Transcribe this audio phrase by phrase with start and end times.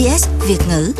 [0.00, 0.92] SBS Việt ngữ.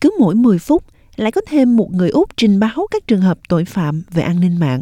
[0.00, 0.84] Cứ mỗi 10 phút
[1.16, 4.40] lại có thêm một người Úc trình báo các trường hợp tội phạm về an
[4.40, 4.80] ninh mạng.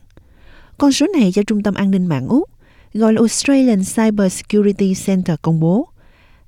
[0.79, 2.51] Con số này do Trung tâm An ninh mạng Úc,
[2.95, 5.89] gọi là Australian Cyber Security Center công bố.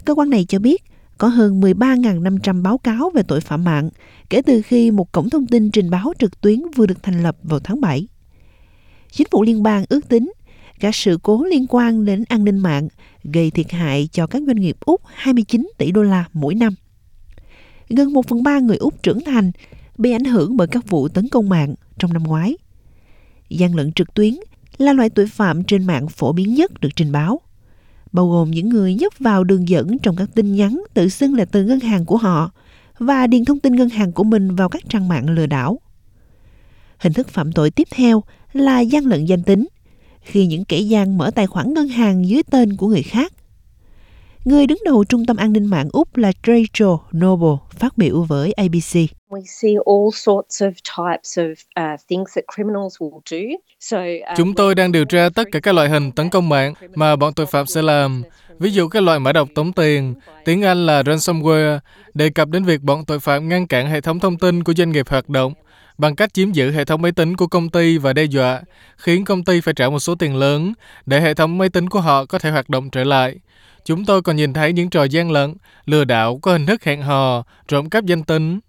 [0.05, 0.85] Cơ quan này cho biết
[1.19, 3.91] có hơn 13.500 báo cáo về tội phạm mạng
[4.31, 7.37] kể từ khi một cổng thông tin trình báo trực tuyến vừa được thành lập
[7.43, 8.09] vào tháng 7.
[9.13, 10.33] Chính phủ liên bang ước tính
[10.81, 12.89] các sự cố liên quan đến an ninh mạng
[13.25, 16.75] gây thiệt hại cho các doanh nghiệp Úc 29 tỷ đô la mỗi năm.
[17.89, 19.53] Gần 1 phần 3 người Úc trưởng thành
[19.99, 22.57] bị ảnh hưởng bởi các vụ tấn công mạng trong năm ngoái.
[23.49, 24.35] Gian lận trực tuyến
[24.79, 27.41] là loại tội phạm trên mạng phổ biến nhất được trình báo,
[28.13, 31.45] bao gồm những người nhấp vào đường dẫn trong các tin nhắn tự xưng là
[31.45, 32.51] từ ngân hàng của họ
[32.99, 35.81] và điền thông tin ngân hàng của mình vào các trang mạng lừa đảo.
[36.99, 39.67] Hình thức phạm tội tiếp theo là gian lận danh tính,
[40.25, 43.33] khi những kẻ gian mở tài khoản ngân hàng dưới tên của người khác.
[44.45, 48.53] Người đứng đầu Trung tâm An ninh mạng Úc là Rachel Noble phát biểu với
[48.53, 48.95] ABC.
[49.31, 53.57] We see all sorts of types of uh, things that criminals will do.
[53.81, 56.75] So, uh, Chúng tôi đang điều tra tất cả các loại hình tấn công mạng
[56.95, 58.23] mà bọn tội phạm sẽ làm.
[58.59, 61.79] Ví dụ các loại mã độc tống tiền, tiếng Anh là ransomware,
[62.15, 64.93] đề cập đến việc bọn tội phạm ngăn cản hệ thống thông tin của doanh
[64.93, 65.53] nghiệp hoạt động
[65.99, 68.63] bằng cách chiếm giữ hệ thống máy tính của công ty và đe dọa,
[68.97, 70.73] khiến công ty phải trả một số tiền lớn
[71.07, 73.35] để hệ thống máy tính của họ có thể hoạt động trở lại.
[73.85, 75.55] Chúng tôi còn nhìn thấy những trò gian lận,
[75.87, 78.61] lừa đảo có hình thức hẹn hò, trộm cắp danh tính.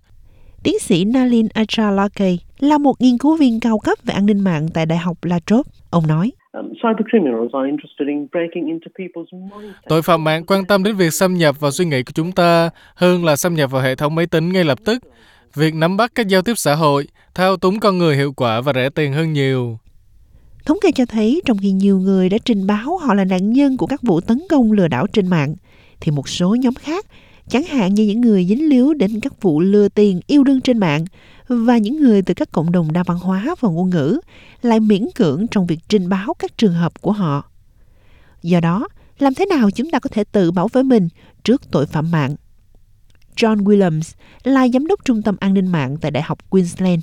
[0.63, 4.67] Tiến sĩ Nalin Achalake là một nghiên cứu viên cao cấp về an ninh mạng
[4.73, 5.69] tại Đại học La Trobe.
[5.89, 6.73] Ông nói, Um.
[9.87, 12.69] Tội phạm mạng quan tâm đến việc xâm nhập vào suy nghĩ của chúng ta
[12.95, 15.03] hơn là xâm nhập vào hệ thống máy tính ngay lập tức.
[15.55, 18.73] Việc nắm bắt các giao tiếp xã hội, thao túng con người hiệu quả và
[18.75, 19.79] rẻ tiền hơn nhiều.
[20.65, 23.77] Thống kê cho thấy trong khi nhiều người đã trình báo họ là nạn nhân
[23.77, 25.55] của các vụ tấn công lừa đảo trên mạng,
[25.99, 27.05] thì một số nhóm khác,
[27.47, 30.77] chẳng hạn như những người dính líu đến các vụ lừa tiền yêu đương trên
[30.77, 31.05] mạng
[31.47, 34.19] và những người từ các cộng đồng đa văn hóa và ngôn ngữ,
[34.61, 37.43] lại miễn cưỡng trong việc trình báo các trường hợp của họ.
[38.43, 38.87] Do đó,
[39.19, 41.07] làm thế nào chúng ta có thể tự bảo vệ mình
[41.43, 42.35] trước tội phạm mạng?
[43.35, 47.01] John Williams là giám đốc trung tâm an ninh mạng tại Đại học Queensland.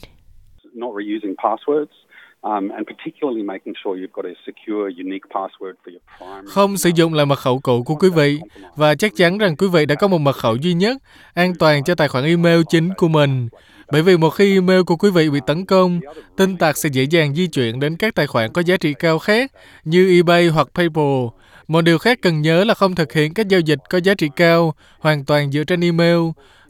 [0.74, 1.92] not reusing passwords,
[2.42, 6.46] um, and particularly making sure you've got a secure, unique password for your primary.
[6.46, 8.38] Không sử dụng lại mật khẩu cũ của quý vị
[8.76, 10.96] và chắc chắn rằng quý vị đã có một mật khẩu duy nhất,
[11.34, 13.48] an toàn cho tài khoản email chính của mình.
[13.92, 16.00] Bởi vì một khi email của quý vị bị tấn công,
[16.36, 19.18] tin tặc sẽ dễ dàng di chuyển đến các tài khoản có giá trị cao
[19.18, 19.52] khác
[19.84, 21.26] như eBay hoặc PayPal.
[21.68, 24.28] Một điều khác cần nhớ là không thực hiện các giao dịch có giá trị
[24.36, 26.18] cao hoàn toàn dựa trên email.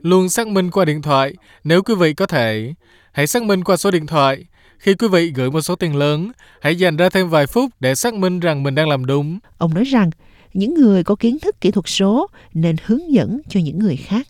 [0.03, 1.33] Luôn xác minh qua điện thoại
[1.65, 2.75] nếu quý vị có thể.
[3.13, 4.45] Hãy xác minh qua số điện thoại.
[4.83, 7.95] Khi quý vị gửi một số tiền lớn, hãy dành ra thêm vài phút để
[7.95, 9.39] xác minh rằng mình đang làm đúng.
[9.59, 10.11] Ông nói rằng
[10.55, 14.27] những người có kiến thức kỹ thuật số nên hướng dẫn cho những người khác.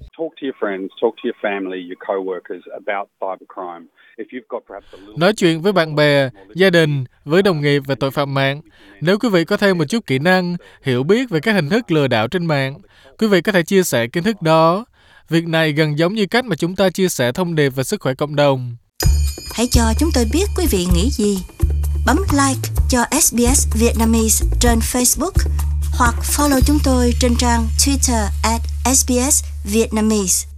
[0.00, 3.86] Talk to your friends, talk to your family, your co-workers about cybercrime.
[4.16, 7.60] If you've got perhaps a little Nói chuyện với bạn bè, gia đình, với đồng
[7.60, 8.60] nghiệp về tội phạm mạng.
[9.00, 11.90] Nếu quý vị có thêm một chút kỹ năng, hiểu biết về các hình thức
[11.90, 12.74] lừa đảo trên mạng,
[13.18, 14.84] quý vị có thể chia sẻ kiến thức đó.
[15.28, 18.00] Việc này gần giống như cách mà chúng ta chia sẻ thông điệp về sức
[18.00, 18.76] khỏe cộng đồng.
[19.52, 21.38] Hãy cho chúng tôi biết quý vị nghĩ gì.
[22.06, 25.32] Bấm like cho SBS Vietnamese trên Facebook
[25.90, 28.60] hoặc follow chúng tôi trên trang Twitter at
[28.94, 30.53] SBS Vietnamese.